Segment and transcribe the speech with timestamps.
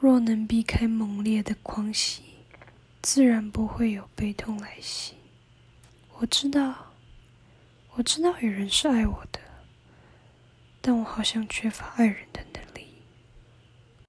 [0.00, 2.22] 若能避开猛烈的狂喜，
[3.02, 5.12] 自然不会有悲痛来袭。
[6.18, 6.74] 我知道
[7.96, 9.38] 我知道有人是爱我的。
[10.80, 12.59] 但我好像缺乏爱人的能。